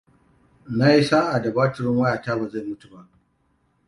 Na 0.77 0.87
yi 0.93 1.03
sa'a, 1.09 1.41
da 1.41 1.51
batirin 1.51 1.97
wayata 1.97 2.37
ba 2.39 2.47
zai 2.49 2.61
mutu 2.63 2.89
ba. 2.91 3.09